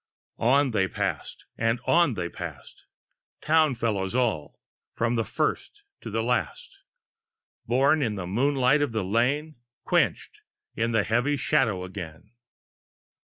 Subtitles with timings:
[0.39, 2.85] On they pass'd, and on they pass'd;
[3.39, 4.59] Townsfellows all,
[4.95, 6.81] from first to last;
[7.67, 10.39] Born in the moonlight of the lane, Quench'd
[10.75, 12.31] in the heavy shadow again.